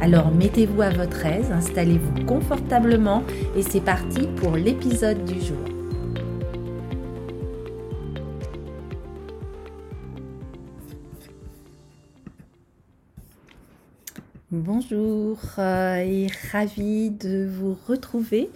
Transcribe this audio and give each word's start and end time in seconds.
Alors 0.00 0.30
mettez-vous 0.30 0.80
à 0.80 0.90
votre 0.90 1.26
aise, 1.26 1.50
installez-vous 1.50 2.24
confortablement 2.24 3.24
et 3.56 3.62
c'est 3.62 3.80
parti 3.80 4.28
pour 4.36 4.56
l'épisode 4.56 5.24
du 5.24 5.40
jour. 5.40 5.58
Bonjour 14.50 15.38
euh, 15.58 15.96
et 15.96 16.28
ravi 16.52 17.10
de 17.10 17.46
vous 17.46 17.76
retrouver 17.86 18.48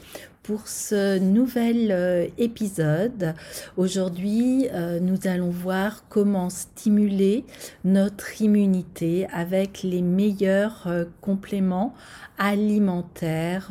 pour 0.42 0.66
ce 0.66 1.20
nouvel 1.20 1.92
euh, 1.92 2.26
épisode. 2.36 3.34
Aujourd'hui, 3.76 4.68
euh, 4.72 4.98
nous 4.98 5.18
allons 5.26 5.50
voir 5.50 6.04
comment 6.08 6.50
stimuler 6.50 7.44
notre 7.84 8.42
immunité 8.42 9.28
avec 9.32 9.84
les 9.84 10.02
meilleurs 10.02 10.84
euh, 10.86 11.04
compléments 11.20 11.94
alimentaires 12.38 13.70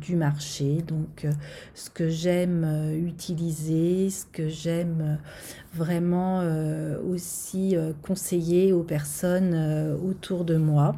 du 0.00 0.16
marché. 0.16 0.78
Donc, 0.86 1.26
ce 1.74 1.90
que 1.90 2.08
j'aime 2.08 2.94
utiliser, 3.06 4.08
ce 4.08 4.24
que 4.24 4.48
j'aime 4.48 5.18
vraiment 5.74 6.42
aussi 7.10 7.76
conseiller 8.00 8.72
aux 8.72 8.84
personnes 8.84 9.98
autour 10.02 10.46
de 10.46 10.56
moi. 10.56 10.94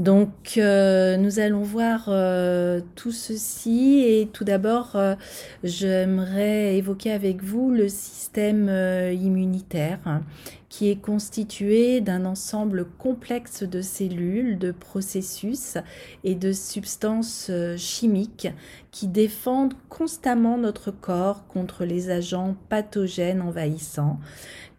Donc 0.00 0.54
euh, 0.56 1.18
nous 1.18 1.40
allons 1.40 1.60
voir 1.60 2.06
euh, 2.08 2.80
tout 2.96 3.12
ceci. 3.12 4.02
Et 4.06 4.30
tout 4.32 4.44
d'abord 4.44 4.92
euh, 4.94 5.14
j'aimerais 5.62 6.78
évoquer 6.78 7.12
avec 7.12 7.42
vous 7.42 7.70
le 7.70 7.86
système 7.90 8.70
immunitaire 9.12 10.22
qui 10.70 10.88
est 10.88 10.96
constitué 10.96 12.00
d'un 12.00 12.24
ensemble 12.24 12.86
complexe 12.96 13.62
de 13.64 13.82
cellules, 13.82 14.56
de 14.56 14.70
processus 14.70 15.76
et 16.24 16.34
de 16.36 16.52
substances 16.52 17.50
chimiques 17.76 18.48
qui 18.92 19.08
défendent 19.08 19.74
constamment 19.88 20.56
notre 20.56 20.92
corps 20.92 21.46
contre 21.48 21.84
les 21.84 22.08
agents 22.08 22.54
pathogènes 22.68 23.42
envahissants 23.42 24.18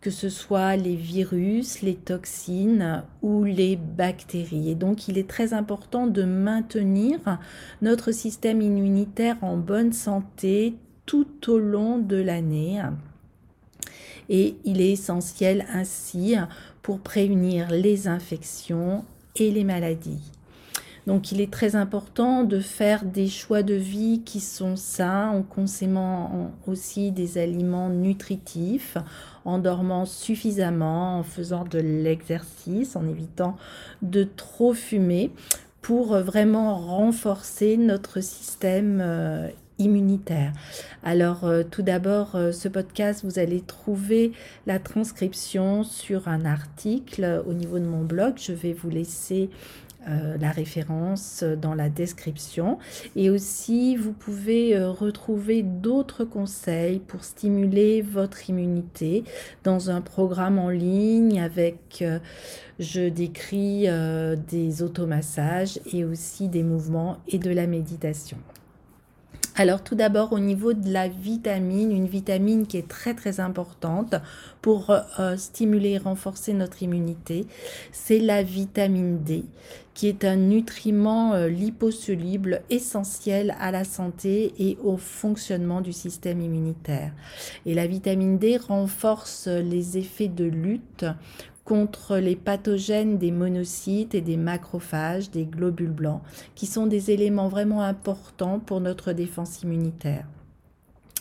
que 0.02 0.10
ce 0.10 0.30
soit 0.30 0.76
les 0.76 0.96
virus, 0.96 1.84
les 1.84 1.96
toxines 1.96 3.04
ou 3.22 3.44
les 3.44 3.76
bactéries. 3.76 4.72
Et 4.72 4.76
donc 4.76 5.08
il 5.08 5.20
est 5.20 5.30
très 5.30 5.54
important 5.54 6.08
de 6.08 6.24
maintenir 6.24 7.40
notre 7.84 8.12
système 8.12 8.62
immunitaire 8.62 9.38
en 9.44 9.58
bonne 9.58 9.94
santé 9.94 10.76
tout 11.06 11.52
au 11.52 11.60
long 11.60 12.00
de 12.00 12.18
l'année. 12.18 12.82
Et 14.28 14.56
il 14.66 14.82
est 14.82 14.92
essentiel 14.92 15.66
ainsi 15.72 16.36
pour 16.82 17.00
prévenir 17.00 17.70
les 17.70 18.08
infections 18.08 19.06
et 19.36 19.52
les 19.52 19.64
maladies. 19.64 20.32
Donc 21.08 21.32
il 21.32 21.42
est 21.42 21.52
très 21.52 21.76
important 21.76 22.44
de 22.44 22.60
faire 22.60 23.04
des 23.04 23.28
choix 23.28 23.64
de 23.64 23.74
vie 23.74 24.22
qui 24.24 24.40
sont 24.40 24.76
sains 24.76 25.30
en 25.30 25.42
consommant 25.42 26.52
aussi 26.68 27.12
des 27.12 27.38
aliments 27.38 27.90
nutritifs, 27.90 28.98
en 29.46 29.58
dormant 29.58 30.06
suffisamment, 30.06 31.20
en 31.20 31.24
faisant 31.24 31.64
de 31.64 31.80
l'exercice, 31.80 32.96
en 32.96 33.08
évitant 33.08 33.58
de 34.02 34.24
trop 34.24 34.74
fumer 34.74 35.32
pour 35.82 36.16
vraiment 36.18 36.78
renforcer 36.78 37.78
notre 37.78 38.22
système 38.22 39.00
euh, 39.02 39.50
immunitaire. 39.80 40.54
Alors 41.04 41.46
euh, 41.46 41.64
tout 41.64 41.82
d'abord, 41.82 42.36
euh, 42.36 42.52
ce 42.52 42.68
podcast, 42.68 43.22
vous 43.24 43.40
allez 43.40 43.62
trouver 43.62 44.32
la 44.68 44.80
transcription 44.80 45.84
sur 45.84 46.28
un 46.28 46.46
article 46.46 47.44
au 47.48 47.54
niveau 47.54 47.80
de 47.80 47.86
mon 47.86 48.04
blog. 48.04 48.36
Je 48.38 48.54
vais 48.54 48.74
vous 48.74 48.90
laisser 48.90 49.50
euh, 50.10 50.36
la 50.40 50.50
référence 50.50 51.44
dans 51.44 51.76
la 51.76 51.88
description. 51.88 52.80
Et 53.16 53.30
aussi, 53.30 53.96
vous 53.96 54.14
pouvez 54.14 54.76
euh, 54.76 54.90
retrouver 54.90 55.62
d'autres 55.62 56.24
conseils 56.24 56.98
pour 56.98 57.24
stimuler 57.24 58.02
votre 58.02 58.50
immunité 58.50 59.24
dans 59.64 59.92
un 59.92 60.02
programme 60.02 60.58
en 60.58 60.70
ligne 60.70 61.40
avec, 61.40 62.02
euh, 62.02 62.18
je 62.80 63.10
décris 63.10 63.88
des 64.50 64.82
automassages 64.82 65.80
et 65.94 66.04
aussi 66.04 66.48
des 66.48 66.64
mouvements 66.64 67.18
et 67.28 67.38
de 67.38 67.52
la 67.52 67.68
méditation. 67.68 68.38
Alors 69.56 69.84
tout 69.84 69.96
d'abord 69.96 70.32
au 70.32 70.40
niveau 70.40 70.72
de 70.72 70.92
la 70.92 71.10
vitamine, 71.10 71.92
une 71.92 72.08
vitamine 72.08 72.66
qui 72.66 72.78
est 72.78 72.88
très 72.88 73.14
très 73.14 73.42
importante 73.42 74.16
pour 74.62 74.92
euh, 75.20 75.36
stimuler 75.36 75.92
et 75.92 75.98
renforcer 75.98 76.54
notre 76.54 76.84
immunité, 76.84 77.46
c'est 77.92 78.20
la 78.20 78.44
vitamine 78.44 79.22
D 79.24 79.44
qui 79.94 80.08
est 80.08 80.24
un 80.24 80.38
nutriment 80.38 81.34
euh, 81.34 81.50
liposoluble 81.50 82.62
essentiel 82.70 83.56
à 83.60 83.72
la 83.72 83.84
santé 83.84 84.54
et 84.58 84.78
au 84.84 84.96
fonctionnement 84.96 85.82
du 85.82 85.92
système 85.92 86.42
immunitaire. 86.42 87.12
Et 87.66 87.74
la 87.74 87.88
vitamine 87.88 88.38
D 88.38 88.58
renforce 88.58 89.48
les 89.48 89.98
effets 89.98 90.30
de 90.30 90.46
lutte 90.46 91.06
contre 91.66 92.18
les 92.18 92.36
pathogènes 92.36 93.18
des 93.18 93.32
monocytes 93.32 94.16
et 94.16 94.22
des 94.22 94.38
macrophages, 94.38 95.32
des 95.32 95.46
globules 95.46 95.92
blancs, 95.92 96.22
qui 96.56 96.66
sont 96.66 96.88
des 96.88 97.12
éléments 97.12 97.48
vraiment 97.48 97.82
importants 97.82 98.60
pour 98.60 98.82
notre 98.82 99.14
défense 99.14 99.62
immunitaire. 99.62 100.26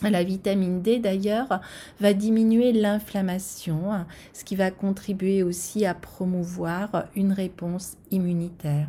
La 0.09 0.23
vitamine 0.23 0.81
D 0.81 0.97
d'ailleurs 0.97 1.61
va 1.99 2.13
diminuer 2.13 2.73
l'inflammation, 2.73 4.05
ce 4.33 4.43
qui 4.43 4.55
va 4.55 4.71
contribuer 4.71 5.43
aussi 5.43 5.85
à 5.85 5.93
promouvoir 5.93 7.05
une 7.15 7.31
réponse 7.31 7.97
immunitaire. 8.09 8.87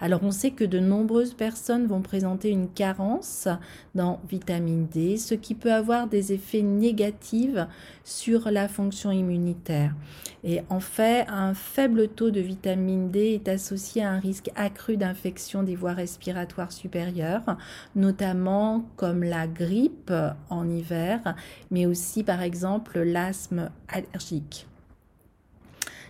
Alors 0.00 0.20
on 0.22 0.30
sait 0.30 0.50
que 0.50 0.64
de 0.64 0.78
nombreuses 0.78 1.34
personnes 1.34 1.86
vont 1.86 2.00
présenter 2.00 2.50
une 2.50 2.68
carence 2.68 3.48
dans 3.94 4.20
vitamine 4.28 4.86
D, 4.86 5.16
ce 5.18 5.34
qui 5.34 5.54
peut 5.54 5.72
avoir 5.72 6.06
des 6.06 6.32
effets 6.32 6.62
négatifs 6.62 7.58
sur 8.04 8.50
la 8.50 8.68
fonction 8.68 9.10
immunitaire. 9.10 9.94
Et 10.42 10.60
en 10.70 10.80
fait, 10.80 11.26
un 11.28 11.54
faible 11.54 12.08
taux 12.08 12.30
de 12.30 12.40
vitamine 12.40 13.10
D 13.10 13.34
est 13.34 13.48
associé 13.48 14.02
à 14.02 14.10
un 14.10 14.18
risque 14.18 14.50
accru 14.54 14.96
d'infection 14.96 15.62
des 15.62 15.74
voies 15.74 15.92
respiratoires 15.92 16.72
supérieures, 16.72 17.56
notamment 17.94 18.86
comme 18.96 19.24
la 19.24 19.46
grippe 19.46 20.12
en 20.50 20.68
hiver, 20.68 21.34
mais 21.70 21.86
aussi 21.86 22.22
par 22.22 22.42
exemple 22.42 23.00
l'asthme 23.00 23.70
allergique. 23.88 24.66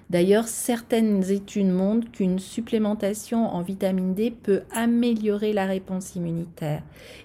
D'ailleurs, 0.09 0.47
certaines 0.47 1.29
études 1.33 1.73
montrent 1.73 2.11
qu'une 2.13 2.39
supplémentation 2.39 3.49
en 3.49 3.61
vitamine 3.63 4.15
D 4.15 4.31
peut 4.31 4.63
améliorer 4.71 5.53
la 5.53 5.67
réponse 5.67 6.15
immunitaire. 6.15 6.83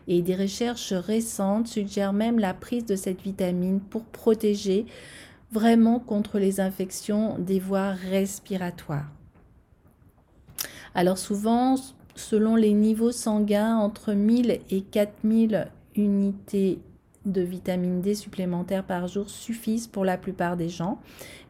Et 0.07 0.23
des 0.23 0.35
recherches 0.35 0.93
récentes 0.93 1.67
suggèrent 1.67 2.13
même 2.13 2.39
la 2.39 2.55
prise 2.55 2.85
de 2.85 2.95
cette 2.95 3.21
vitamine 3.21 3.79
pour 3.79 4.03
protéger 4.05 4.87
vraiment 5.51 5.99
contre 5.99 6.39
les 6.39 6.59
infections 6.59 7.37
des 7.37 7.59
voies 7.59 7.91
respiratoires. 7.91 9.11
Alors 10.95 11.19
souvent, 11.19 11.75
selon 12.15 12.55
les 12.55 12.73
niveaux 12.73 13.11
sanguins, 13.11 13.77
entre 13.77 14.13
1000 14.13 14.59
et 14.71 14.81
4000 14.81 15.67
unités 15.95 16.79
de 17.25 17.41
vitamine 17.41 18.01
D 18.01 18.15
supplémentaires 18.15 18.83
par 18.83 19.07
jour 19.07 19.29
suffisent 19.29 19.87
pour 19.87 20.05
la 20.05 20.17
plupart 20.17 20.57
des 20.57 20.69
gens, 20.69 20.99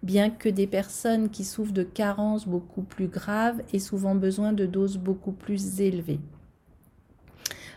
bien 0.03 0.29
que 0.29 0.49
des 0.49 0.67
personnes 0.67 1.29
qui 1.29 1.43
souffrent 1.43 1.73
de 1.73 1.83
carences 1.83 2.47
beaucoup 2.47 2.81
plus 2.81 3.07
graves 3.07 3.61
aient 3.73 3.79
souvent 3.79 4.15
besoin 4.15 4.53
de 4.53 4.65
doses 4.65 4.97
beaucoup 4.97 5.31
plus 5.31 5.79
élevées. 5.81 6.19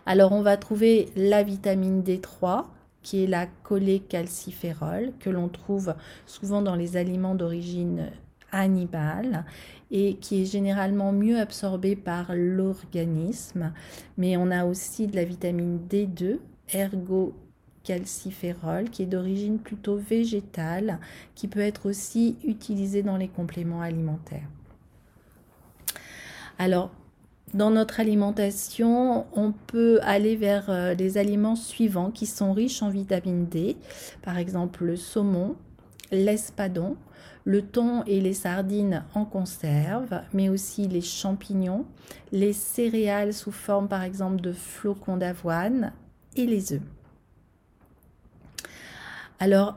Alors 0.06 0.32
on 0.32 0.42
va 0.42 0.56
trouver 0.56 1.08
la 1.16 1.42
vitamine 1.42 2.02
D3 2.02 2.64
qui 3.02 3.22
est 3.22 3.26
la 3.26 3.46
cholécalciférol 3.46 5.12
que 5.20 5.30
l'on 5.30 5.48
trouve 5.48 5.94
souvent 6.26 6.62
dans 6.62 6.74
les 6.74 6.96
aliments 6.96 7.34
d'origine 7.34 8.10
animale 8.50 9.44
et 9.90 10.14
qui 10.16 10.42
est 10.42 10.46
généralement 10.46 11.12
mieux 11.12 11.38
absorbée 11.38 11.96
par 11.96 12.34
l'organisme. 12.34 13.72
Mais 14.16 14.36
on 14.36 14.50
a 14.50 14.64
aussi 14.64 15.06
de 15.06 15.16
la 15.16 15.24
vitamine 15.24 15.80
D2, 15.88 16.38
ergo 16.72 17.34
calciférol 17.84 18.90
qui 18.90 19.02
est 19.02 19.06
d'origine 19.06 19.58
plutôt 19.58 19.96
végétale, 19.96 20.98
qui 21.34 21.46
peut 21.46 21.60
être 21.60 21.86
aussi 21.86 22.36
utilisé 22.44 23.02
dans 23.02 23.16
les 23.16 23.28
compléments 23.28 23.82
alimentaires. 23.82 24.48
Alors, 26.58 26.90
dans 27.52 27.70
notre 27.70 28.00
alimentation, 28.00 29.26
on 29.32 29.52
peut 29.52 30.00
aller 30.02 30.34
vers 30.34 30.70
euh, 30.70 30.94
les 30.94 31.18
aliments 31.18 31.54
suivants 31.54 32.10
qui 32.10 32.26
sont 32.26 32.52
riches 32.52 32.82
en 32.82 32.90
vitamine 32.90 33.46
D, 33.46 33.76
par 34.22 34.38
exemple 34.38 34.84
le 34.84 34.96
saumon, 34.96 35.54
l'espadon, 36.10 36.96
le 37.44 37.62
thon 37.62 38.02
et 38.06 38.20
les 38.20 38.34
sardines 38.34 39.04
en 39.14 39.24
conserve, 39.24 40.20
mais 40.32 40.48
aussi 40.48 40.88
les 40.88 41.00
champignons, 41.00 41.84
les 42.32 42.52
céréales 42.52 43.34
sous 43.34 43.52
forme 43.52 43.86
par 43.86 44.02
exemple 44.02 44.40
de 44.40 44.52
flocons 44.52 45.16
d'avoine 45.16 45.92
et 46.36 46.46
les 46.46 46.72
œufs. 46.72 46.93
Alors, 49.44 49.76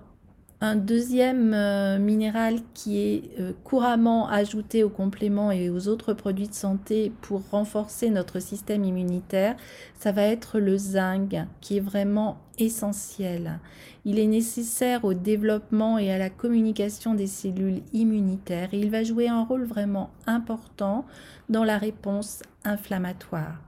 un 0.62 0.78
deuxième 0.78 1.54
euh, 1.54 2.00
minéral 2.00 2.60
qui 2.74 3.00
est 3.00 3.24
euh, 3.38 3.52
couramment 3.66 4.30
ajouté 4.30 4.86
aux 4.86 4.90
compléments 4.90 5.52
et 5.52 5.70
aux 5.70 5.90
autres 5.90 6.14
produits 6.14 6.48
de 6.48 6.54
santé 6.54 7.12
pour 7.20 7.42
renforcer 7.50 8.10
notre 8.10 8.40
système 8.40 8.86
immunitaire, 8.86 9.58
ça 10.00 10.14
va 10.14 10.22
être 10.22 10.60
le 10.60 10.78
zinc 10.78 11.36
qui 11.60 11.76
est 11.76 11.82
vraiment 11.82 12.38
essentiel. 12.58 13.60
Il 14.06 14.20
est 14.20 14.28
nécessaire 14.28 15.04
au 15.04 15.14
développement 15.14 15.98
et 15.98 16.14
à 16.14 16.18
la 16.18 16.30
communication 16.30 17.14
des 17.14 17.28
cellules 17.28 17.82
immunitaires 17.92 18.70
et 18.72 18.80
il 18.80 18.90
va 18.90 19.04
jouer 19.04 19.28
un 19.28 19.44
rôle 19.44 19.66
vraiment 19.66 20.12
important 20.28 21.04
dans 21.50 21.66
la 21.66 21.78
réponse 21.78 22.42
inflammatoire. 22.64 23.67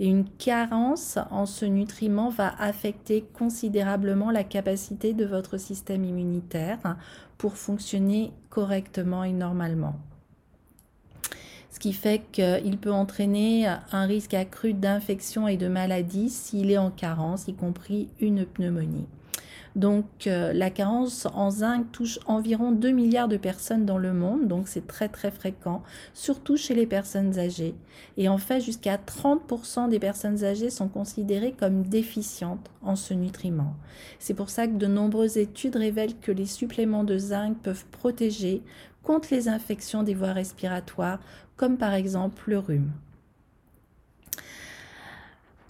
Et 0.00 0.06
une 0.06 0.28
carence 0.28 1.18
en 1.30 1.46
ce 1.46 1.64
nutriment 1.64 2.28
va 2.28 2.54
affecter 2.58 3.24
considérablement 3.32 4.30
la 4.30 4.44
capacité 4.44 5.12
de 5.12 5.24
votre 5.24 5.58
système 5.58 6.04
immunitaire 6.04 6.96
pour 7.36 7.56
fonctionner 7.56 8.32
correctement 8.50 9.24
et 9.24 9.32
normalement. 9.32 9.96
Ce 11.70 11.78
qui 11.78 11.92
fait 11.92 12.22
qu'il 12.32 12.78
peut 12.78 12.92
entraîner 12.92 13.66
un 13.92 14.06
risque 14.06 14.34
accru 14.34 14.72
d'infection 14.72 15.46
et 15.46 15.56
de 15.56 15.68
maladie 15.68 16.28
s'il 16.28 16.70
est 16.70 16.78
en 16.78 16.90
carence, 16.90 17.46
y 17.46 17.54
compris 17.54 18.08
une 18.20 18.44
pneumonie. 18.44 19.06
Donc 19.78 20.26
euh, 20.26 20.52
la 20.52 20.70
carence 20.70 21.28
en 21.34 21.50
zinc 21.50 21.92
touche 21.92 22.18
environ 22.26 22.72
2 22.72 22.90
milliards 22.90 23.28
de 23.28 23.36
personnes 23.36 23.86
dans 23.86 23.96
le 23.96 24.12
monde, 24.12 24.48
donc 24.48 24.66
c'est 24.66 24.88
très 24.88 25.08
très 25.08 25.30
fréquent, 25.30 25.84
surtout 26.14 26.56
chez 26.56 26.74
les 26.74 26.84
personnes 26.84 27.38
âgées. 27.38 27.76
Et 28.16 28.28
en 28.28 28.38
fait, 28.38 28.58
jusqu'à 28.58 28.96
30% 28.96 29.88
des 29.88 30.00
personnes 30.00 30.42
âgées 30.42 30.70
sont 30.70 30.88
considérées 30.88 31.52
comme 31.52 31.84
déficientes 31.84 32.68
en 32.82 32.96
ce 32.96 33.14
nutriment. 33.14 33.76
C'est 34.18 34.34
pour 34.34 34.50
ça 34.50 34.66
que 34.66 34.74
de 34.74 34.88
nombreuses 34.88 35.38
études 35.38 35.76
révèlent 35.76 36.18
que 36.18 36.32
les 36.32 36.46
suppléments 36.46 37.04
de 37.04 37.16
zinc 37.16 37.56
peuvent 37.62 37.86
protéger 37.92 38.64
contre 39.04 39.28
les 39.30 39.48
infections 39.48 40.02
des 40.02 40.14
voies 40.14 40.32
respiratoires, 40.32 41.20
comme 41.56 41.78
par 41.78 41.94
exemple 41.94 42.50
le 42.50 42.58
rhume. 42.58 42.90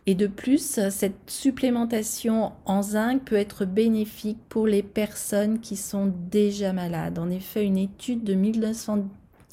Et 0.09 0.15
de 0.15 0.27
plus, 0.27 0.81
cette 0.89 1.29
supplémentation 1.29 2.53
en 2.65 2.81
zinc 2.81 3.27
peut 3.27 3.37
être 3.37 3.67
bénéfique 3.67 4.39
pour 4.49 4.67
les 4.67 4.83
personnes 4.83 5.61
qui 5.61 5.77
sont 5.77 6.11
déjà 6.31 6.73
malades. 6.73 7.19
En 7.19 7.29
effet, 7.29 7.63
une 7.63 7.77
étude 7.77 8.25
de 8.25 8.33
1900 8.33 9.05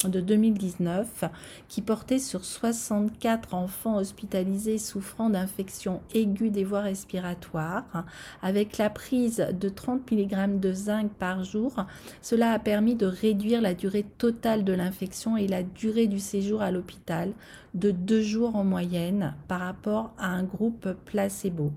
de 0.08 0.20
2019 0.20 1.24
qui 1.68 1.82
portait 1.82 2.18
sur 2.18 2.44
64 2.44 3.54
enfants 3.54 3.96
hospitalisés 3.96 4.78
souffrant 4.78 5.30
d'infections 5.30 6.00
aiguës 6.14 6.50
des 6.50 6.64
voies 6.64 6.80
respiratoires. 6.80 8.04
Avec 8.42 8.78
la 8.78 8.90
prise 8.90 9.46
de 9.52 9.68
30 9.68 10.10
mg 10.10 10.60
de 10.60 10.72
zinc 10.72 11.10
par 11.12 11.44
jour, 11.44 11.84
cela 12.22 12.52
a 12.52 12.58
permis 12.58 12.94
de 12.94 13.06
réduire 13.06 13.60
la 13.60 13.74
durée 13.74 14.04
totale 14.18 14.64
de 14.64 14.72
l'infection 14.72 15.36
et 15.36 15.48
la 15.48 15.62
durée 15.62 16.06
du 16.06 16.20
séjour 16.20 16.62
à 16.62 16.70
l'hôpital 16.70 17.32
de 17.74 17.90
deux 17.90 18.22
jours 18.22 18.56
en 18.56 18.64
moyenne 18.64 19.34
par 19.48 19.60
rapport 19.60 20.12
à 20.18 20.28
un 20.28 20.42
groupe 20.42 20.88
placebo. 21.04 21.72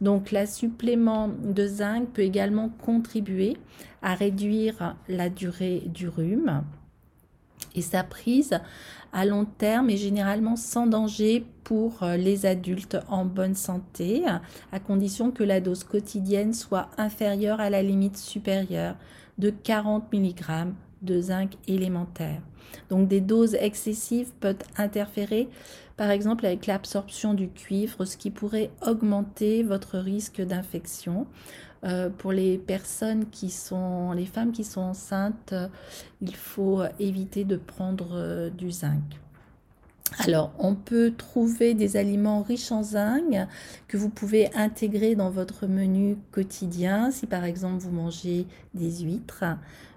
Donc, 0.00 0.30
la 0.30 0.46
supplément 0.46 1.28
de 1.28 1.66
zinc 1.66 2.08
peut 2.14 2.22
également 2.22 2.70
contribuer 2.70 3.56
à 4.02 4.14
réduire 4.14 4.96
la 5.08 5.28
durée 5.28 5.82
du 5.86 6.08
rhume 6.08 6.62
et 7.74 7.82
sa 7.82 8.02
prise 8.02 8.58
à 9.12 9.24
long 9.24 9.44
terme 9.44 9.90
est 9.90 9.96
généralement 9.96 10.56
sans 10.56 10.86
danger 10.86 11.44
pour 11.64 12.02
euh, 12.02 12.16
les 12.16 12.46
adultes 12.46 12.98
en 13.08 13.24
bonne 13.24 13.54
santé, 13.54 14.24
à 14.72 14.78
condition 14.80 15.30
que 15.30 15.42
la 15.42 15.60
dose 15.60 15.84
quotidienne 15.84 16.54
soit 16.54 16.90
inférieure 16.96 17.60
à 17.60 17.70
la 17.70 17.82
limite 17.82 18.16
supérieure 18.16 18.96
de 19.38 19.50
40 19.50 20.12
mg 20.12 20.72
de 21.02 21.20
zinc 21.20 21.52
élémentaire. 21.66 22.40
Donc 22.88 23.08
des 23.08 23.20
doses 23.20 23.54
excessives 23.54 24.30
peuvent 24.38 24.62
interférer 24.76 25.48
par 26.00 26.10
exemple 26.12 26.46
avec 26.46 26.66
l'absorption 26.66 27.34
du 27.34 27.50
cuivre, 27.50 28.06
ce 28.06 28.16
qui 28.16 28.30
pourrait 28.30 28.70
augmenter 28.80 29.62
votre 29.62 29.98
risque 29.98 30.40
d'infection. 30.40 31.26
Euh, 31.84 32.08
pour 32.08 32.32
les 32.32 32.56
personnes 32.56 33.28
qui 33.28 33.50
sont, 33.50 34.12
les 34.12 34.24
femmes 34.24 34.52
qui 34.52 34.64
sont 34.64 34.80
enceintes, 34.80 35.52
il 36.22 36.34
faut 36.34 36.80
éviter 36.98 37.44
de 37.44 37.56
prendre 37.56 38.12
euh, 38.14 38.48
du 38.48 38.70
zinc. 38.70 39.02
Alors, 40.20 40.52
on 40.58 40.74
peut 40.74 41.12
trouver 41.14 41.74
des 41.74 41.98
aliments 41.98 42.40
riches 42.40 42.72
en 42.72 42.82
zinc 42.82 43.36
que 43.86 43.98
vous 43.98 44.08
pouvez 44.08 44.50
intégrer 44.54 45.14
dans 45.16 45.28
votre 45.28 45.66
menu 45.66 46.16
quotidien. 46.32 47.10
Si 47.10 47.26
par 47.26 47.44
exemple 47.44 47.82
vous 47.82 47.90
mangez 47.90 48.46
des 48.72 49.02
huîtres, 49.02 49.44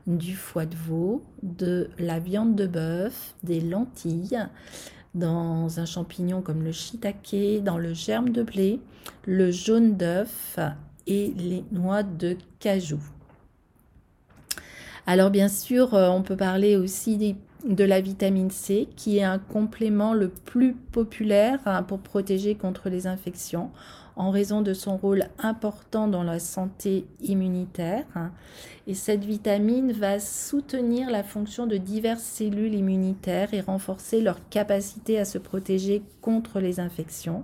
du 0.05 0.35
foie 0.35 0.65
de 0.65 0.75
veau, 0.75 1.23
de 1.43 1.89
la 1.97 2.19
viande 2.19 2.55
de 2.55 2.67
bœuf, 2.67 3.35
des 3.43 3.61
lentilles, 3.61 4.49
dans 5.15 5.79
un 5.79 5.85
champignon 5.85 6.41
comme 6.41 6.63
le 6.63 6.71
shiitake, 6.71 7.61
dans 7.63 7.77
le 7.77 7.93
germe 7.93 8.29
de 8.29 8.43
blé, 8.43 8.79
le 9.25 9.51
jaune 9.51 9.95
d'œuf 9.95 10.59
et 11.07 11.33
les 11.37 11.63
noix 11.71 12.03
de 12.03 12.37
cajou. 12.59 12.99
Alors 15.05 15.29
bien 15.29 15.49
sûr, 15.49 15.93
euh, 15.93 16.09
on 16.09 16.21
peut 16.21 16.37
parler 16.37 16.77
aussi 16.77 17.35
de 17.65 17.83
la 17.83 18.01
vitamine 18.01 18.49
C, 18.49 18.87
qui 18.95 19.17
est 19.17 19.23
un 19.23 19.39
complément 19.39 20.13
le 20.13 20.29
plus 20.29 20.73
populaire 20.73 21.59
hein, 21.65 21.83
pour 21.83 21.99
protéger 21.99 22.55
contre 22.55 22.89
les 22.89 23.05
infections 23.05 23.69
en 24.15 24.31
raison 24.31 24.61
de 24.61 24.73
son 24.73 24.97
rôle 24.97 25.25
important 25.39 26.07
dans 26.07 26.23
la 26.23 26.39
santé 26.39 27.05
immunitaire. 27.21 28.05
Et 28.87 28.93
cette 28.93 29.23
vitamine 29.23 29.91
va 29.91 30.19
soutenir 30.19 31.09
la 31.09 31.23
fonction 31.23 31.67
de 31.67 31.77
diverses 31.77 32.23
cellules 32.23 32.75
immunitaires 32.75 33.53
et 33.53 33.61
renforcer 33.61 34.21
leur 34.21 34.37
capacité 34.49 35.19
à 35.19 35.25
se 35.25 35.37
protéger 35.37 36.03
contre 36.21 36.59
les 36.59 36.79
infections. 36.79 37.43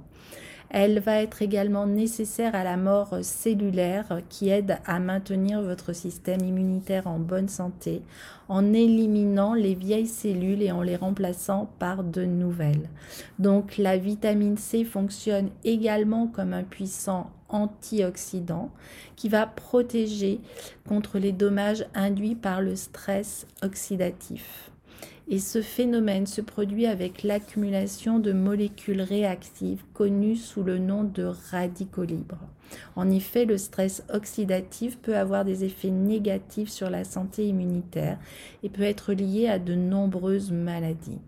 Elle 0.69 0.99
va 0.99 1.21
être 1.21 1.41
également 1.41 1.87
nécessaire 1.87 2.53
à 2.53 2.63
la 2.63 2.77
mort 2.77 3.17
cellulaire 3.23 4.21
qui 4.29 4.49
aide 4.49 4.77
à 4.85 4.99
maintenir 4.99 5.61
votre 5.61 5.93
système 5.93 6.41
immunitaire 6.41 7.07
en 7.07 7.17
bonne 7.17 7.49
santé 7.49 8.03
en 8.49 8.73
éliminant 8.73 9.53
les 9.53 9.73
vieilles 9.73 10.07
cellules 10.07 10.61
et 10.61 10.71
en 10.71 10.81
les 10.81 10.95
remplaçant 10.95 11.69
par 11.79 12.03
de 12.03 12.23
nouvelles. 12.23 12.89
Donc 13.39 13.77
la 13.77 13.97
vitamine 13.97 14.57
C 14.57 14.83
fonctionne 14.83 15.49
également 15.63 16.27
comme 16.27 16.53
un 16.53 16.63
puissant 16.63 17.31
antioxydant 17.49 18.69
qui 19.15 19.29
va 19.29 19.47
protéger 19.47 20.39
contre 20.87 21.17
les 21.17 21.31
dommages 21.31 21.85
induits 21.95 22.35
par 22.35 22.61
le 22.61 22.75
stress 22.75 23.47
oxydatif. 23.63 24.68
Et 25.31 25.37
ce 25.37 25.61
phénomène 25.61 26.25
se 26.25 26.41
produit 26.41 26.87
avec 26.87 27.21
l'accumulation 27.21 28.17
de 28.17 28.33
molécules 28.33 29.01
réactives 29.01 29.83
connues 29.93 30.35
sous 30.35 30.63
le 30.63 30.79
nom 30.79 31.03
de 31.03 31.23
radicaux 31.51 32.03
libres. 32.03 32.39
En 32.95 33.11
effet, 33.11 33.45
le 33.45 33.59
stress 33.59 34.03
oxydatif 34.11 34.97
peut 34.97 35.15
avoir 35.15 35.45
des 35.45 35.63
effets 35.63 35.91
négatifs 35.91 36.69
sur 36.69 36.89
la 36.89 37.03
santé 37.03 37.47
immunitaire 37.47 38.17
et 38.63 38.69
peut 38.69 38.81
être 38.81 39.13
lié 39.13 39.47
à 39.47 39.59
de 39.59 39.75
nombreuses 39.75 40.51
maladies. 40.51 41.19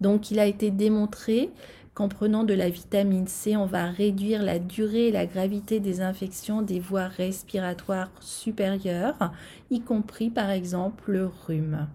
Donc 0.00 0.30
il 0.32 0.40
a 0.40 0.46
été 0.46 0.72
démontré 0.72 1.50
qu'en 1.96 2.08
prenant 2.08 2.44
de 2.44 2.52
la 2.52 2.68
vitamine 2.68 3.26
C, 3.26 3.56
on 3.56 3.64
va 3.64 3.86
réduire 3.86 4.42
la 4.42 4.58
durée 4.58 5.08
et 5.08 5.12
la 5.12 5.24
gravité 5.24 5.80
des 5.80 6.02
infections 6.02 6.60
des 6.60 6.78
voies 6.78 7.08
respiratoires 7.08 8.10
supérieures, 8.20 9.32
y 9.70 9.80
compris 9.80 10.28
par 10.28 10.50
exemple 10.50 11.10
le 11.10 11.30
rhume. 11.46 11.88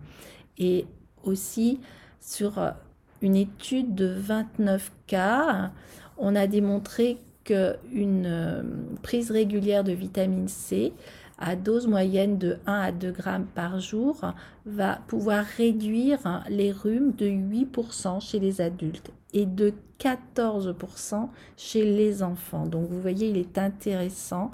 Et 0.57 0.87
aussi 1.23 1.79
sur 2.19 2.73
une 3.21 3.35
étude 3.35 3.93
de 3.93 4.07
29 4.07 4.91
cas, 5.05 5.71
on 6.17 6.35
a 6.35 6.47
démontré 6.47 7.19
qu'une 7.43 8.25
euh, 8.25 8.63
prise 9.03 9.29
régulière 9.29 9.83
de 9.83 9.91
vitamine 9.91 10.47
C 10.47 10.93
à 11.37 11.55
dose 11.55 11.85
moyenne 11.85 12.39
de 12.39 12.57
1 12.65 12.73
à 12.73 12.91
2 12.91 13.11
grammes 13.11 13.47
par 13.53 13.79
jour 13.79 14.19
va 14.65 14.99
pouvoir 15.07 15.45
réduire 15.57 16.43
les 16.49 16.71
rhumes 16.71 17.13
de 17.13 17.27
8% 17.27 18.19
chez 18.19 18.39
les 18.39 18.61
adultes 18.61 19.11
et 19.33 19.45
de 19.45 19.73
14% 20.01 21.29
chez 21.57 21.85
les 21.85 22.23
enfants. 22.23 22.65
Donc 22.65 22.89
vous 22.89 22.99
voyez, 22.99 23.29
il 23.29 23.37
est 23.37 23.57
intéressant 23.57 24.51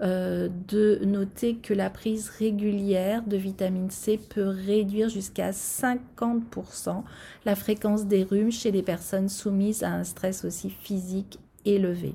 euh, 0.00 0.48
de 0.68 1.00
noter 1.04 1.56
que 1.56 1.74
la 1.74 1.90
prise 1.90 2.28
régulière 2.28 3.22
de 3.22 3.36
vitamine 3.36 3.90
C 3.90 4.18
peut 4.18 4.48
réduire 4.48 5.08
jusqu'à 5.08 5.50
50% 5.50 7.02
la 7.44 7.54
fréquence 7.54 8.06
des 8.06 8.24
rhumes 8.24 8.52
chez 8.52 8.70
les 8.70 8.82
personnes 8.82 9.28
soumises 9.28 9.82
à 9.82 9.92
un 9.92 10.04
stress 10.04 10.44
aussi 10.44 10.70
physique 10.70 11.38
élevé. 11.64 12.14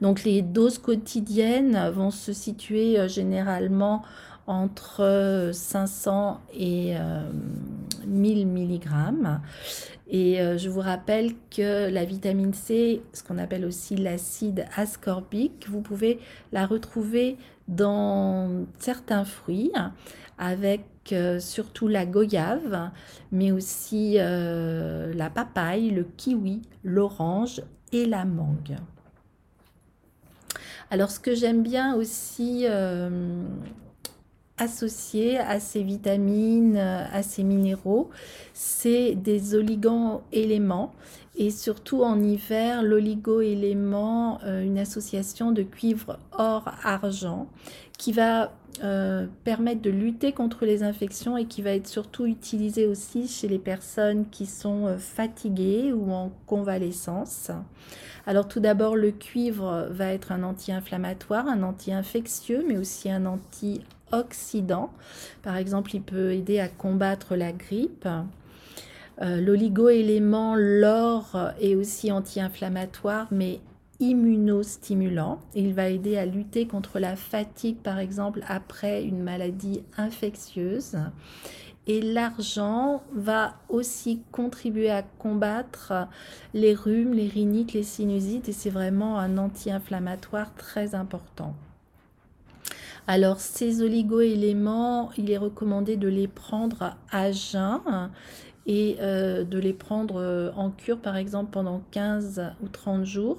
Donc 0.00 0.24
les 0.24 0.42
doses 0.42 0.78
quotidiennes 0.78 1.90
vont 1.90 2.10
se 2.10 2.32
situer 2.32 2.98
euh, 2.98 3.08
généralement 3.08 4.02
entre 4.46 5.50
500 5.52 6.40
et 6.54 6.94
1000 8.06 8.46
mg. 8.46 8.88
Et 10.10 10.40
euh, 10.40 10.56
je 10.56 10.70
vous 10.70 10.80
rappelle 10.80 11.32
que 11.50 11.90
la 11.90 12.04
vitamine 12.04 12.54
C, 12.54 13.02
ce 13.12 13.22
qu'on 13.22 13.38
appelle 13.38 13.64
aussi 13.64 13.94
l'acide 13.96 14.64
ascorbique, 14.74 15.66
vous 15.68 15.82
pouvez 15.82 16.18
la 16.52 16.66
retrouver 16.66 17.36
dans 17.68 18.66
certains 18.78 19.26
fruits, 19.26 19.72
avec 20.38 20.84
euh, 21.12 21.38
surtout 21.40 21.88
la 21.88 22.06
goyave, 22.06 22.90
mais 23.32 23.52
aussi 23.52 24.14
euh, 24.16 25.12
la 25.12 25.28
papaye, 25.28 25.90
le 25.90 26.04
kiwi, 26.04 26.62
l'orange 26.84 27.60
et 27.92 28.06
la 28.06 28.24
mangue. 28.24 28.76
Alors 30.90 31.10
ce 31.10 31.20
que 31.20 31.34
j'aime 31.34 31.62
bien 31.62 31.94
aussi 31.94 32.64
associés 34.58 35.38
à 35.38 35.60
ces 35.60 35.82
vitamines, 35.82 36.76
à 36.76 37.22
ces 37.22 37.44
minéraux, 37.44 38.10
c'est 38.52 39.14
des 39.14 39.54
oligo-éléments 39.54 40.92
et 41.38 41.50
surtout 41.50 42.02
en 42.02 42.20
hiver, 42.20 42.82
l'oligo-élément, 42.82 44.40
euh, 44.44 44.62
une 44.62 44.78
association 44.78 45.52
de 45.52 45.62
cuivre 45.62 46.18
or-argent 46.32 47.46
qui 47.96 48.12
va 48.12 48.52
euh, 48.82 49.26
permettre 49.44 49.80
de 49.80 49.90
lutter 49.90 50.32
contre 50.32 50.64
les 50.64 50.82
infections 50.82 51.36
et 51.36 51.46
qui 51.46 51.62
va 51.62 51.70
être 51.70 51.86
surtout 51.86 52.26
utilisé 52.26 52.86
aussi 52.86 53.28
chez 53.28 53.46
les 53.46 53.60
personnes 53.60 54.28
qui 54.30 54.46
sont 54.46 54.86
euh, 54.86 54.98
fatiguées 54.98 55.92
ou 55.92 56.10
en 56.10 56.32
convalescence. 56.46 57.52
Alors 58.26 58.48
tout 58.48 58.60
d'abord, 58.60 58.96
le 58.96 59.12
cuivre 59.12 59.86
va 59.90 60.12
être 60.12 60.32
un 60.32 60.42
anti-inflammatoire, 60.42 61.46
un 61.46 61.62
anti-infectieux, 61.62 62.64
mais 62.66 62.76
aussi 62.76 63.10
un 63.10 63.26
anti 63.26 63.80
oxydant. 64.12 64.90
Par 65.42 65.56
exemple, 65.56 65.94
il 65.94 66.02
peut 66.02 66.32
aider 66.32 66.60
à 66.60 66.68
combattre 66.68 67.36
la 67.36 67.52
grippe. 67.52 68.08
Euh, 69.20 69.40
l'oligo-élément, 69.40 70.54
l'or, 70.56 71.52
est 71.60 71.74
aussi 71.74 72.12
anti-inflammatoire, 72.12 73.26
mais 73.30 73.60
immunostimulant. 74.00 75.40
Il 75.54 75.74
va 75.74 75.88
aider 75.88 76.16
à 76.16 76.26
lutter 76.26 76.66
contre 76.66 76.98
la 76.98 77.16
fatigue, 77.16 77.78
par 77.78 77.98
exemple, 77.98 78.42
après 78.46 79.02
une 79.02 79.22
maladie 79.22 79.82
infectieuse. 79.96 80.96
Et 81.88 82.02
l'argent 82.02 83.02
va 83.14 83.54
aussi 83.70 84.20
contribuer 84.30 84.90
à 84.90 85.02
combattre 85.02 85.94
les 86.52 86.74
rhumes, 86.74 87.14
les 87.14 87.28
rhinites, 87.28 87.72
les 87.72 87.82
sinusites, 87.82 88.48
et 88.50 88.52
c'est 88.52 88.70
vraiment 88.70 89.18
un 89.18 89.38
anti-inflammatoire 89.38 90.54
très 90.54 90.94
important. 90.94 91.54
Alors 93.10 93.40
ces 93.40 93.80
oligo-éléments, 93.80 95.08
il 95.16 95.30
est 95.30 95.38
recommandé 95.38 95.96
de 95.96 96.08
les 96.08 96.28
prendre 96.28 96.94
à 97.10 97.32
jeun 97.32 98.10
et 98.66 98.98
euh, 99.00 99.44
de 99.44 99.58
les 99.58 99.72
prendre 99.72 100.20
euh, 100.20 100.50
en 100.54 100.70
cure 100.70 100.98
par 100.98 101.16
exemple 101.16 101.50
pendant 101.50 101.80
15 101.90 102.52
ou 102.62 102.68
30 102.68 103.06
jours. 103.06 103.38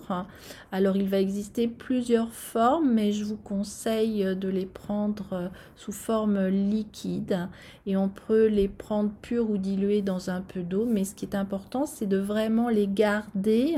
Alors 0.72 0.98
il 0.98 1.08
va 1.08 1.20
exister 1.20 1.68
plusieurs 1.68 2.34
formes 2.34 2.92
mais 2.92 3.12
je 3.12 3.24
vous 3.24 3.38
conseille 3.38 4.36
de 4.36 4.50
les 4.50 4.66
prendre 4.66 5.34
euh, 5.34 5.48
sous 5.76 5.92
forme 5.92 6.48
liquide 6.48 7.48
et 7.86 7.96
on 7.96 8.10
peut 8.10 8.48
les 8.48 8.70
prendre 8.70 9.12
purs 9.22 9.52
ou 9.52 9.60
dilués 9.60 10.02
dans 10.02 10.32
un 10.32 10.42
peu 10.42 10.64
d'eau 10.64 10.88
mais 10.88 11.04
ce 11.04 11.14
qui 11.14 11.26
est 11.26 11.36
important 11.36 11.86
c'est 11.86 12.08
de 12.08 12.18
vraiment 12.18 12.70
les 12.70 12.88
garder 12.88 13.76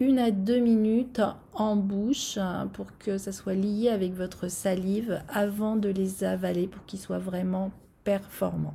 une 0.00 0.18
à 0.18 0.30
deux 0.30 0.58
minutes 0.58 1.20
en 1.52 1.76
bouche 1.76 2.36
hein, 2.38 2.68
pour 2.72 2.98
que 2.98 3.18
ça 3.18 3.32
soit 3.32 3.54
lié 3.54 3.88
avec 3.88 4.14
votre 4.14 4.48
salive 4.48 5.22
avant 5.28 5.76
de 5.76 5.88
les 5.88 6.24
avaler 6.24 6.66
pour 6.66 6.84
qu'ils 6.84 6.98
soient 6.98 7.18
vraiment 7.18 7.70
performants. 8.02 8.74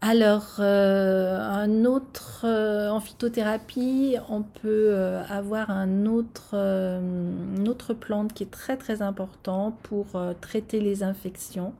Alors, 0.00 0.58
euh, 0.60 1.40
un 1.40 1.84
autre, 1.84 2.42
euh, 2.44 2.88
en 2.88 3.00
phytothérapie, 3.00 4.14
on 4.28 4.42
peut 4.42 4.90
euh, 4.92 5.24
avoir 5.28 5.70
un 5.70 6.06
autre, 6.06 6.54
une 6.54 7.68
autre 7.68 7.94
plante 7.94 8.32
qui 8.32 8.44
est 8.44 8.50
très 8.50 8.76
très 8.76 9.02
important 9.02 9.76
pour 9.82 10.06
traiter 10.40 10.80
les 10.80 11.02
infections 11.02 11.74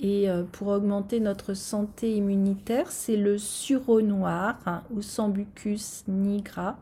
et 0.00 0.28
pour 0.52 0.68
augmenter 0.68 1.20
notre 1.20 1.54
santé 1.54 2.14
immunitaire, 2.14 2.90
c'est 2.90 3.16
le 3.16 3.36
sureau 3.36 4.00
noir 4.00 4.58
hein, 4.66 4.82
ou 4.94 5.02
Sambucus 5.02 6.04
nigra. 6.06 6.76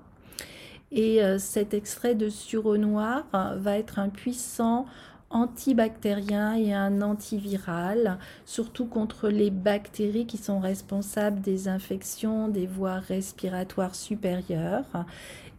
Et 0.92 1.20
cet 1.38 1.74
extrait 1.74 2.14
de 2.14 2.28
sureau 2.28 2.76
noir 2.76 3.24
va 3.32 3.78
être 3.78 3.98
un 3.98 4.08
puissant 4.08 4.86
antibactérien 5.30 6.54
et 6.54 6.72
un 6.72 7.02
antiviral, 7.02 8.18
surtout 8.44 8.86
contre 8.86 9.28
les 9.28 9.50
bactéries 9.50 10.26
qui 10.26 10.38
sont 10.38 10.60
responsables 10.60 11.40
des 11.40 11.68
infections 11.68 12.48
des 12.48 12.66
voies 12.66 13.00
respiratoires 13.00 13.94
supérieures 13.94 15.04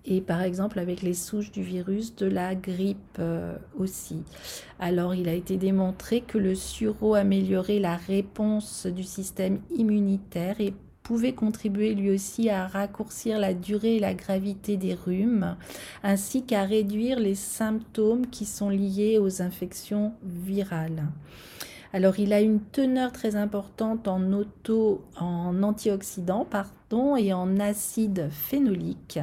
et 0.07 0.21
par 0.21 0.41
exemple 0.41 0.79
avec 0.79 1.01
les 1.01 1.13
souches 1.13 1.51
du 1.51 1.61
virus 1.61 2.15
de 2.15 2.25
la 2.25 2.55
grippe 2.55 2.97
euh, 3.19 3.55
aussi. 3.77 4.23
Alors 4.79 5.13
il 5.13 5.27
a 5.27 5.33
été 5.33 5.57
démontré 5.57 6.21
que 6.21 6.37
le 6.37 6.55
sureau 6.55 7.13
améliorait 7.13 7.79
la 7.79 7.97
réponse 7.97 8.87
du 8.87 9.03
système 9.03 9.59
immunitaire 9.75 10.59
et 10.59 10.73
pouvait 11.03 11.33
contribuer 11.33 11.93
lui 11.93 12.11
aussi 12.11 12.49
à 12.49 12.67
raccourcir 12.67 13.39
la 13.39 13.53
durée 13.53 13.95
et 13.95 13.99
la 13.99 14.13
gravité 14.13 14.75
des 14.75 14.93
rhumes, 14.93 15.55
ainsi 16.03 16.43
qu'à 16.43 16.63
réduire 16.63 17.17
les 17.17 17.35
symptômes 17.35 18.27
qui 18.27 18.45
sont 18.45 18.69
liés 18.69 19.17
aux 19.17 19.41
infections 19.41 20.11
virales. 20.21 21.05
Alors, 21.93 22.19
il 22.19 22.33
a 22.33 22.41
une 22.41 22.59
teneur 22.59 23.11
très 23.11 23.35
importante 23.35 24.07
en 24.07 24.33
auto, 24.33 25.05
en 25.17 25.63
antioxydants, 25.63 26.45
et 27.17 27.33
en 27.33 27.59
acide 27.59 28.29
phénolique. 28.31 29.19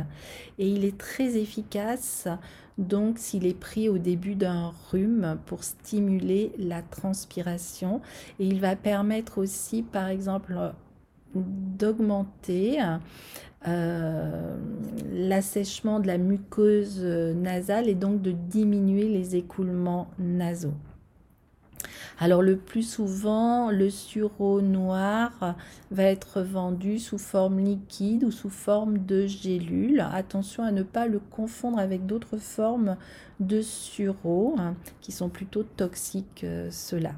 Et 0.59 0.69
il 0.69 0.85
est 0.85 0.99
très 0.99 1.37
efficace, 1.37 2.29
donc, 2.77 3.19
s'il 3.19 3.47
est 3.47 3.59
pris 3.59 3.89
au 3.89 3.99
début 3.99 4.35
d'un 4.35 4.73
rhume 4.91 5.39
pour 5.47 5.65
stimuler 5.65 6.53
la 6.59 6.83
transpiration. 6.83 8.01
Et 8.39 8.47
il 8.47 8.61
va 8.61 8.77
permettre 8.77 9.39
aussi, 9.39 9.83
par 9.83 10.09
exemple, 10.09 10.59
d'augmenter 11.35 12.79
euh, 13.67 14.57
l'assèchement 15.13 16.01
de 16.01 16.07
la 16.07 16.19
muqueuse 16.19 17.03
nasale 17.03 17.89
et 17.89 17.95
donc 17.95 18.21
de 18.23 18.33
diminuer 18.33 19.09
les 19.09 19.37
écoulements 19.37 20.09
nasaux. 20.19 20.75
Alors 22.19 22.43
le 22.43 22.57
plus 22.57 22.83
souvent, 22.83 23.71
le 23.71 23.91
sureau 23.91 24.61
noir 24.61 25.57
va 25.91 26.03
être 26.05 26.43
vendu 26.43 26.99
sous 26.99 27.19
forme 27.19 27.59
liquide 27.61 28.25
ou 28.25 28.31
sous 28.31 28.51
forme 28.51 28.99
de 28.99 29.27
gélule. 29.27 30.05
Attention 30.13 30.63
à 30.63 30.73
ne 30.73 30.83
pas 30.83 31.07
le 31.07 31.19
confondre 31.19 31.79
avec 31.79 32.07
d'autres 32.07 32.39
formes 32.39 32.97
de 33.41 33.61
sureau 33.63 34.55
hein, 34.59 34.75
qui 35.01 35.13
sont 35.13 35.29
plutôt 35.29 35.63
toxiques, 35.63 36.45
euh, 36.45 36.69
ceux-là. 36.71 37.13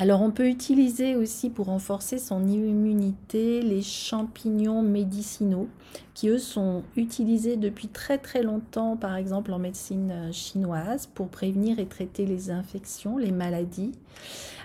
Alors 0.00 0.22
on 0.22 0.30
peut 0.30 0.48
utiliser 0.48 1.16
aussi 1.16 1.50
pour 1.50 1.66
renforcer 1.66 2.18
son 2.18 2.46
immunité 2.46 3.62
les 3.62 3.82
champignons 3.82 4.80
médicinaux 4.80 5.66
qui 6.14 6.28
eux 6.28 6.38
sont 6.38 6.84
utilisés 6.94 7.56
depuis 7.56 7.88
très 7.88 8.16
très 8.16 8.44
longtemps 8.44 8.96
par 8.96 9.16
exemple 9.16 9.52
en 9.52 9.58
médecine 9.58 10.12
euh, 10.12 10.32
chinoise 10.32 11.08
pour 11.08 11.26
prévenir 11.28 11.80
et 11.80 11.86
traiter 11.86 12.26
les 12.26 12.52
infections, 12.52 13.18
les 13.18 13.32
maladies. 13.32 13.90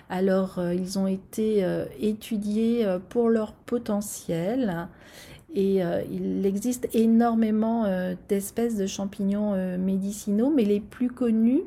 Alors 0.08 0.60
euh, 0.60 0.72
ils 0.72 1.00
ont 1.00 1.08
été 1.08 1.64
euh, 1.64 1.86
étudiés 1.98 2.86
pour 3.08 3.28
leur 3.28 3.54
potentiel 3.54 4.86
et 5.56 5.82
il 6.10 6.44
existe 6.46 6.88
énormément 6.94 7.86
d'espèces 8.28 8.76
de 8.76 8.88
champignons 8.88 9.78
médicinaux 9.78 10.50
mais 10.50 10.64
les 10.64 10.80
plus 10.80 11.10
connus 11.10 11.62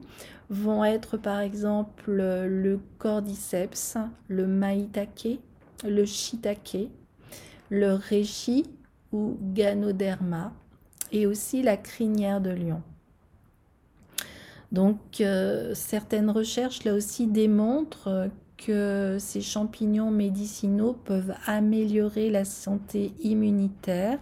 vont 0.50 0.84
être 0.84 1.18
par 1.18 1.40
exemple 1.40 2.12
le 2.12 2.80
cordyceps, 2.98 3.98
le 4.28 4.48
maïtake, 4.48 5.40
le 5.84 6.06
shiitake, 6.06 6.90
le 7.70 7.94
reishi 7.94 8.66
ou 9.12 9.38
ganoderma 9.42 10.54
et 11.12 11.26
aussi 11.26 11.62
la 11.62 11.78
crinière 11.78 12.42
de 12.42 12.52
lion. 12.52 12.82
Donc 14.72 15.22
euh, 15.22 15.74
certaines 15.74 16.30
recherches 16.30 16.84
là 16.84 16.94
aussi 16.94 17.28
démontrent 17.28 18.30
que 18.58 19.18
ces 19.20 19.42
champignons 19.42 20.12
médicinaux 20.12 20.94
peuvent 20.94 21.34
améliorer 21.46 22.30
la 22.30 22.44
santé 22.44 23.14
immunitaire 23.22 24.20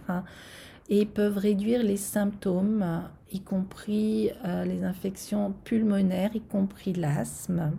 et 0.88 1.06
peuvent 1.06 1.38
réduire 1.38 1.82
les 1.82 1.96
symptômes, 1.96 3.02
y 3.32 3.40
compris 3.40 4.30
euh, 4.44 4.64
les 4.64 4.84
infections 4.84 5.54
pulmonaires, 5.64 6.34
y 6.34 6.40
compris 6.40 6.92
l'asthme. 6.92 7.72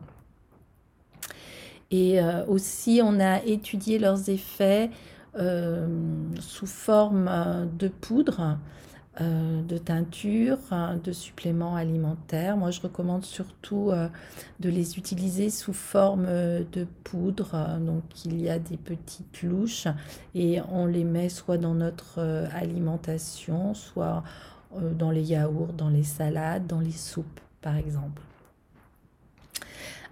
Et 1.89 2.21
euh, 2.21 2.45
aussi, 2.47 3.01
on 3.03 3.19
a 3.19 3.43
étudié 3.43 3.97
leurs 3.97 4.29
effets 4.29 4.89
euh, 5.37 5.87
sous 6.39 6.67
forme 6.67 7.29
de 7.77 7.87
poudre 7.87 8.57
de 9.19 9.79
teinture, 9.79 10.59
de 11.03 11.11
suppléments 11.11 11.75
alimentaires. 11.75 12.55
Moi, 12.55 12.69
je 12.69 12.81
recommande 12.81 13.25
surtout 13.25 13.89
de 14.59 14.69
les 14.69 14.99
utiliser 14.99 15.49
sous 15.49 15.73
forme 15.73 16.27
de 16.27 16.85
poudre. 17.03 17.79
Donc, 17.79 18.03
il 18.25 18.39
y 18.39 18.47
a 18.47 18.59
des 18.59 18.77
petites 18.77 19.41
louches 19.41 19.87
et 20.35 20.61
on 20.71 20.85
les 20.85 21.03
met 21.03 21.29
soit 21.29 21.57
dans 21.57 21.73
notre 21.73 22.19
alimentation, 22.53 23.73
soit 23.73 24.23
dans 24.71 25.11
les 25.11 25.23
yaourts, 25.23 25.73
dans 25.73 25.89
les 25.89 26.03
salades, 26.03 26.67
dans 26.67 26.79
les 26.79 26.91
soupes, 26.91 27.39
par 27.61 27.75
exemple. 27.77 28.21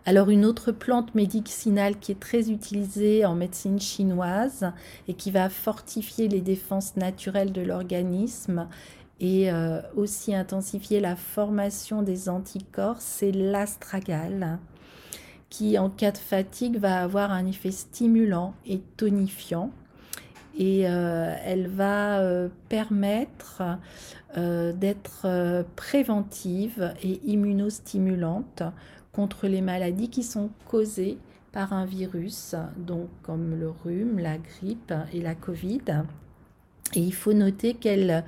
Alors 0.08 0.30
une 0.30 0.46
autre 0.46 0.72
plante 0.72 1.16
médicinale 1.16 1.98
qui 1.98 2.12
est 2.12 2.20
très 2.20 2.52
utilisée 2.52 3.26
en 3.26 3.34
médecine 3.34 3.80
chinoise 3.80 4.72
et 5.08 5.16
qui 5.16 5.32
va 5.32 5.50
fortifier 5.50 6.28
les 6.28 6.42
défenses 6.42 6.96
naturelles 6.96 7.52
de 7.52 7.62
l'organisme 7.62 8.68
et 9.20 9.52
euh, 9.52 9.82
aussi 9.96 10.36
intensifier 10.36 11.00
la 11.00 11.16
formation 11.16 12.04
des 12.04 12.30
anticorps, 12.30 13.02
c'est 13.02 13.32
l'astragale 13.32 14.60
qui 15.50 15.78
en 15.80 15.90
cas 15.90 16.12
de 16.12 16.18
fatigue 16.18 16.78
va 16.78 17.02
avoir 17.02 17.32
un 17.32 17.46
effet 17.46 17.72
stimulant 17.72 18.54
et 18.66 18.82
tonifiant 18.98 19.72
et 20.58 20.88
euh, 20.88 21.36
elle 21.44 21.68
va 21.68 22.20
euh, 22.20 22.50
permettre 22.70 23.64
d'être 24.36 25.66
préventive 25.78 26.94
et 27.02 27.22
immunostimulante 27.24 28.64
contre 29.14 29.48
les 29.48 29.62
maladies 29.62 30.10
qui 30.10 30.24
sont 30.24 30.50
causées 30.66 31.18
par 31.54 31.72
un 31.72 31.86
virus, 31.86 32.54
donc 32.76 33.08
comme 33.24 33.58
le 33.58 33.70
rhume, 33.70 34.20
la 34.20 34.38
grippe 34.38 34.94
et 35.14 35.22
la 35.22 35.36
Covid. 35.36 36.04
Et 36.96 37.00
il 37.00 37.14
faut 37.14 37.32
noter 37.32 37.76
qu'elle 37.76 38.26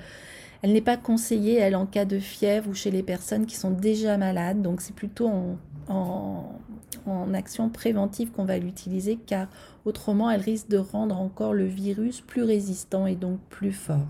elle 0.61 0.73
n'est 0.73 0.81
pas 0.81 0.97
conseillée, 0.97 1.55
elle, 1.55 1.75
en 1.75 1.85
cas 1.85 2.05
de 2.05 2.19
fièvre 2.19 2.69
ou 2.69 2.73
chez 2.73 2.91
les 2.91 3.03
personnes 3.03 3.45
qui 3.45 3.55
sont 3.55 3.71
déjà 3.71 4.17
malades. 4.17 4.61
Donc, 4.61 4.81
c'est 4.81 4.95
plutôt 4.95 5.29
en, 5.87 6.51
action 7.33 7.69
préventive 7.69 8.31
qu'on 8.31 8.45
va 8.45 8.57
l'utiliser, 8.57 9.17
car 9.25 9.47
autrement, 9.85 10.29
elle 10.29 10.41
risque 10.41 10.69
de 10.69 10.77
rendre 10.77 11.19
encore 11.19 11.53
le 11.53 11.65
virus 11.65 12.21
plus 12.21 12.43
résistant 12.43 13.07
et 13.07 13.15
donc 13.15 13.39
plus 13.49 13.71
fort. 13.71 14.07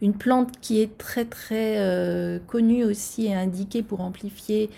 Une 0.00 0.14
plante 0.14 0.58
qui 0.60 0.80
est 0.80 0.98
très 0.98 1.24
très 1.24 1.78
euh, 1.78 2.40
connue 2.48 2.84
aussi 2.84 3.26
et 3.26 3.34
indiquée 3.34 3.84
pour 3.84 4.00
amplifier 4.00 4.68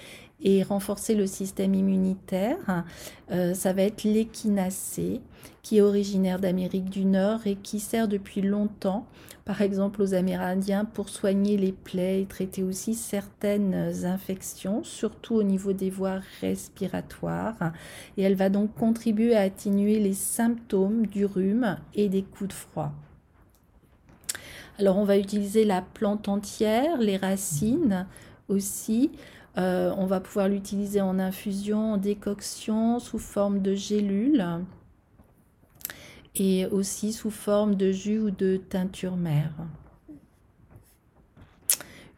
et 0.45 0.63
renforcer 0.63 1.15
le 1.15 1.27
système 1.27 1.75
immunitaire. 1.75 2.85
Euh, 3.31 3.55
ça 3.55 3.73
va 3.73 3.83
être 3.83 4.05
l'échinacée, 4.05 5.21
qui 5.63 5.79
est 5.79 5.81
originaire 5.81 6.39
d'Amérique 6.39 6.91
du 6.91 7.07
Nord 7.07 7.47
et 7.47 7.57
qui 7.57 7.81
sert 7.81 8.07
depuis 8.07 8.43
longtemps, 8.43 9.07
par 9.47 9.63
exemple 9.63 10.03
aux 10.03 10.15
Amérindiens, 10.15 10.85
pour 10.85 11.09
soigner 11.09 11.57
les 11.57 11.73
plaies 11.73 12.21
et 12.21 12.27
traiter 12.27 12.63
aussi 12.63 12.95
certaines 12.95 14.05
infections, 14.05 14.85
surtout 14.85 15.35
au 15.35 15.43
niveau 15.43 15.73
des 15.73 15.91
voies 15.91 16.21
respiratoires. 16.43 17.73
Et 18.19 18.23
elle 18.23 18.37
va 18.37 18.51
donc 18.51 18.75
contribuer 18.75 19.35
à 19.35 19.41
atténuer 19.41 19.99
les 19.99 20.15
symptômes 20.15 21.07
du 21.07 21.25
rhume 21.25 21.79
et 21.95 22.11
des 22.11 22.23
coups 22.23 22.49
de 22.49 22.55
froid. 22.55 22.93
Alors 24.79 24.99
on 24.99 25.05
va 25.05 25.17
utiliser 25.17 25.65
la 25.65 25.83
plante 25.83 26.29
entière, 26.29 26.99
les 26.99 27.17
racines 27.17 28.07
aussi. 28.49 29.11
Euh, 29.57 29.93
on 29.97 30.07
va 30.07 30.21
pouvoir 30.21 30.49
l'utiliser 30.49 31.01
en 31.01 31.19
infusion, 31.19 31.93
en 31.93 31.97
décoction, 31.97 32.99
sous 32.99 33.19
forme 33.19 33.61
de 33.61 33.75
gélules 33.75 34.45
et 36.37 36.67
aussi 36.67 37.13
sous 37.13 37.31
forme 37.31 37.77
de 37.77 37.93
jus 37.93 38.19
ou 38.19 38.31
de 38.31 38.57
teinture 38.57 39.17
mère. 39.17 39.53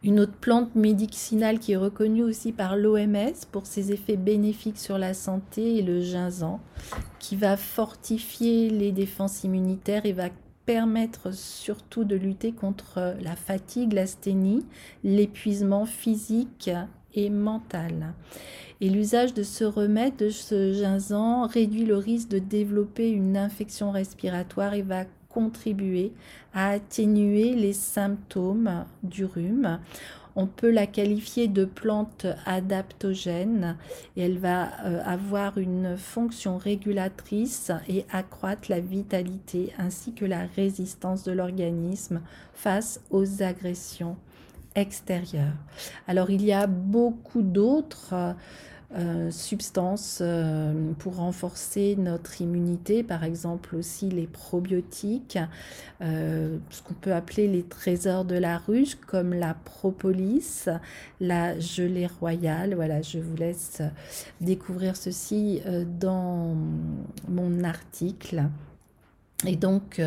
Une 0.03 0.19
autre 0.19 0.37
plante 0.39 0.75
médicinale 0.75 1.59
qui 1.59 1.73
est 1.73 1.77
reconnue 1.77 2.23
aussi 2.23 2.51
par 2.51 2.75
l'OMS 2.75 3.33
pour 3.51 3.65
ses 3.65 3.91
effets 3.91 4.15
bénéfiques 4.15 4.77
sur 4.77 4.97
la 4.97 5.13
santé 5.13 5.79
est 5.79 5.81
le 5.81 6.01
ginsan, 6.01 6.59
qui 7.19 7.35
va 7.35 7.57
fortifier 7.57 8.69
les 8.69 8.91
défenses 8.91 9.43
immunitaires 9.43 10.05
et 10.05 10.13
va 10.13 10.29
permettre 10.65 11.33
surtout 11.33 12.03
de 12.03 12.15
lutter 12.15 12.51
contre 12.51 13.15
la 13.21 13.35
fatigue, 13.35 13.93
l'asthénie, 13.93 14.65
l'épuisement 15.03 15.85
physique 15.85 16.69
mentale. 17.29 18.13
Et 18.79 18.89
l'usage 18.89 19.33
de 19.33 19.43
ce 19.43 19.63
remède, 19.63 20.15
de 20.17 20.29
ce 20.29 20.73
ginsan, 20.73 21.47
réduit 21.47 21.85
le 21.85 21.97
risque 21.97 22.29
de 22.29 22.39
développer 22.39 23.09
une 23.09 23.35
infection 23.35 23.91
respiratoire 23.91 24.73
et 24.75 24.83
va 24.83 25.05
contribuer 25.29 26.13
à 26.53 26.69
atténuer 26.69 27.53
les 27.53 27.73
symptômes 27.73 28.85
du 29.03 29.25
rhume. 29.25 29.79
On 30.35 30.45
peut 30.45 30.69
la 30.69 30.85
qualifier 30.85 31.47
de 31.47 31.65
plante 31.65 32.27
adaptogène 32.45 33.75
et 34.15 34.21
elle 34.21 34.37
va 34.37 34.69
euh, 34.85 35.01
avoir 35.03 35.57
une 35.57 35.97
fonction 35.97 36.59
régulatrice 36.59 37.71
et 37.89 38.05
accroître 38.11 38.69
la 38.69 38.79
vitalité 38.79 39.73
ainsi 39.79 40.13
que 40.13 40.25
la 40.25 40.45
résistance 40.55 41.23
de 41.23 41.31
l'organisme 41.31 42.21
face 42.53 43.01
aux 43.09 43.41
agressions 43.41 44.15
extérieur. 44.77 45.51
Alors 46.07 46.29
il 46.29 46.45
y 46.45 46.53
a 46.53 46.67
beaucoup 46.67 47.41
d'autres 47.41 48.35
euh, 48.95 49.31
substances 49.31 50.19
euh, 50.21 50.93
pour 50.99 51.17
renforcer 51.17 51.97
notre 51.97 52.41
immunité, 52.41 53.03
par 53.03 53.25
exemple 53.25 53.75
aussi 53.75 54.09
les 54.09 54.27
probiotiques, 54.27 55.37
euh, 56.01 56.57
ce 56.69 56.81
qu'on 56.83 56.93
peut 56.93 57.11
appeler 57.11 57.49
les 57.49 57.63
trésors 57.63 58.23
de 58.23 58.35
la 58.35 58.57
ruche, 58.57 58.95
comme 58.95 59.33
la 59.33 59.55
propolis, 59.55 60.69
la 61.19 61.59
gelée 61.59 62.07
royale. 62.07 62.75
Voilà, 62.75 63.01
je 63.01 63.19
vous 63.19 63.35
laisse 63.35 63.81
découvrir 64.39 64.95
ceci 64.95 65.61
dans 65.99 66.55
mon 67.27 67.65
article. 67.65 68.43
Et 69.45 69.57
donc, 69.57 70.01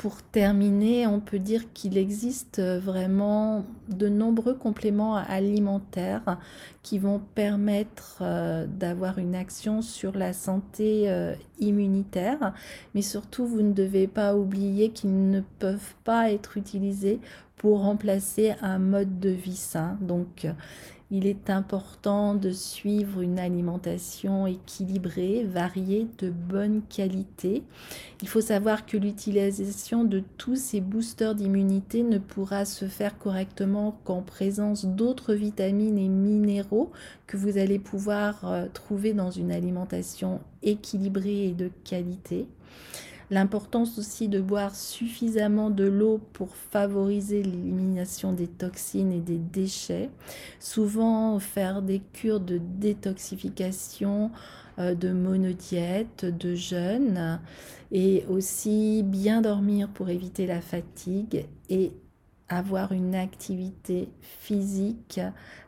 pour 0.00 0.22
terminer, 0.22 1.06
on 1.06 1.20
peut 1.20 1.38
dire 1.38 1.74
qu'il 1.74 1.98
existe 1.98 2.58
vraiment 2.58 3.66
de 3.90 4.08
nombreux 4.08 4.54
compléments 4.54 5.16
alimentaires 5.16 6.38
qui 6.82 6.98
vont 6.98 7.20
permettre 7.34 8.20
euh, 8.22 8.66
d'avoir 8.66 9.18
une 9.18 9.34
action 9.34 9.82
sur 9.82 10.16
la 10.16 10.32
santé 10.32 11.10
euh, 11.10 11.34
immunitaire, 11.58 12.54
mais 12.94 13.02
surtout 13.02 13.44
vous 13.44 13.60
ne 13.60 13.74
devez 13.74 14.06
pas 14.06 14.34
oublier 14.34 14.88
qu'ils 14.88 15.28
ne 15.28 15.42
peuvent 15.58 15.94
pas 16.02 16.32
être 16.32 16.56
utilisés 16.56 17.20
pour 17.58 17.82
remplacer 17.82 18.54
un 18.62 18.78
mode 18.78 19.20
de 19.20 19.28
vie 19.28 19.54
sain. 19.54 19.98
Donc 20.00 20.46
il 21.10 21.26
est 21.26 21.50
important 21.50 22.34
de 22.34 22.50
suivre 22.50 23.20
une 23.20 23.38
alimentation 23.38 24.46
équilibrée, 24.46 25.44
variée, 25.44 26.06
de 26.18 26.30
bonne 26.30 26.82
qualité. 26.88 27.64
Il 28.22 28.28
faut 28.28 28.40
savoir 28.40 28.86
que 28.86 28.96
l'utilisation 28.96 30.04
de 30.04 30.22
tous 30.38 30.56
ces 30.56 30.80
boosters 30.80 31.34
d'immunité 31.34 32.04
ne 32.04 32.18
pourra 32.18 32.64
se 32.64 32.84
faire 32.84 33.18
correctement 33.18 33.98
qu'en 34.04 34.22
présence 34.22 34.84
d'autres 34.84 35.34
vitamines 35.34 35.98
et 35.98 36.08
minéraux 36.08 36.92
que 37.26 37.36
vous 37.36 37.58
allez 37.58 37.78
pouvoir 37.78 38.44
euh, 38.44 38.66
trouver 38.72 39.12
dans 39.12 39.30
une 39.30 39.50
alimentation 39.50 40.40
équilibrée 40.62 41.46
et 41.46 41.52
de 41.52 41.70
qualité. 41.84 42.46
L'importance 43.30 43.96
aussi 43.98 44.28
de 44.28 44.40
boire 44.40 44.74
suffisamment 44.74 45.70
de 45.70 45.84
l'eau 45.84 46.20
pour 46.32 46.56
favoriser 46.56 47.42
l'élimination 47.42 48.32
des 48.32 48.48
toxines 48.48 49.12
et 49.12 49.20
des 49.20 49.38
déchets. 49.38 50.10
Souvent 50.58 51.38
faire 51.38 51.80
des 51.80 52.00
cures 52.12 52.40
de 52.40 52.58
détoxification, 52.58 54.32
euh, 54.78 54.94
de 54.94 55.12
monodiète, 55.12 56.24
de 56.24 56.54
jeûne 56.54 57.40
et 57.92 58.24
aussi 58.28 59.02
bien 59.04 59.42
dormir 59.42 59.88
pour 59.88 60.08
éviter 60.08 60.46
la 60.46 60.60
fatigue 60.60 61.46
et 61.68 61.92
avoir 62.50 62.92
une 62.92 63.14
activité 63.14 64.08
physique 64.20 65.20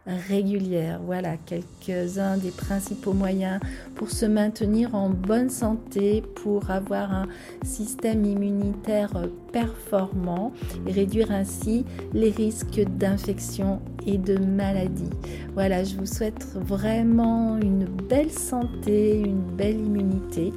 régulière. 0.07 1.01
Voilà 1.05 1.37
quelques-uns 1.37 2.37
des 2.37 2.51
principaux 2.51 3.13
moyens 3.13 3.61
pour 3.95 4.11
se 4.11 4.27
maintenir 4.27 4.95
en 4.95 5.09
bonne 5.09 5.49
santé, 5.49 6.23
pour 6.43 6.71
avoir 6.71 7.13
un 7.13 7.29
système 7.63 8.25
immunitaire 8.25 9.13
performant 9.53 10.53
et 10.87 10.93
réduire 10.93 11.31
ainsi 11.31 11.85
les 12.13 12.31
risques 12.31 12.83
d'infection 12.99 13.81
et 14.05 14.19
de 14.19 14.37
maladie. 14.37 15.11
Voilà, 15.55 15.85
je 15.85 15.97
vous 15.97 16.07
souhaite 16.07 16.45
vraiment 16.57 17.59
une 17.59 17.85
belle 17.85 18.33
santé, 18.33 19.21
une 19.21 19.43
belle 19.57 19.79
immunité 19.79 20.53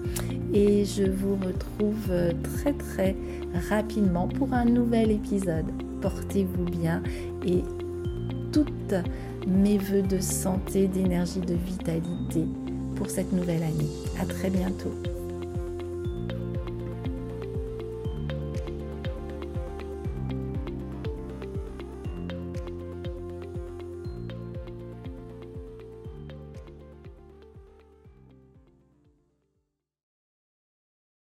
et 0.54 0.86
je 0.86 1.04
vous 1.04 1.36
retrouve 1.36 2.34
très 2.42 2.74
très 2.74 3.16
rapidement 3.70 4.28
pour 4.28 4.54
un 4.54 4.66
nouvel 4.66 5.12
épisode. 5.12 5.72
Portez-vous 6.06 6.66
bien 6.66 7.02
et 7.44 7.64
toutes 8.52 8.94
mes 9.48 9.80
voeux 9.80 10.04
de 10.04 10.20
santé, 10.20 10.88
d'énergie, 10.88 11.40
de 11.40 11.56
vitalité 11.56 12.46
pour 12.96 13.10
cette 13.10 13.34
nouvelle 13.34 13.64
année. 13.64 13.90
À 14.22 14.26
très 14.28 14.52
bientôt. 14.52 14.94